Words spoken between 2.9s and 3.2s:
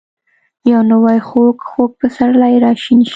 شي